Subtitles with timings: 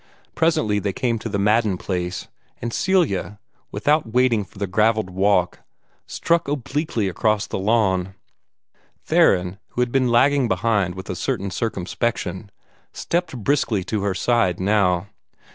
[0.33, 2.27] Presently they came to the Madden place,
[2.59, 3.37] and Celia,
[3.71, 5.59] without waiting for the gravelled walk,
[6.07, 8.15] struck obliquely across the lawn.
[9.05, 12.49] Theron, who had been lagging behind with a certain circumspection,
[12.91, 15.05] stepped briskly to her side now.